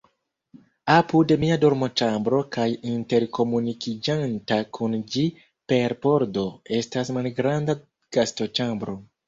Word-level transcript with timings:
Apud 0.93 1.33
mia 1.43 1.57
dormoĉambro 1.63 2.39
kaj 2.55 2.65
interkomunikiĝanta 2.93 4.59
kun 4.79 4.97
ĝi 5.13 5.27
per 5.75 5.97
pordo 6.09 6.49
estas 6.81 7.15
malgranda 7.21 7.81
gastoĉambro. 8.21 9.01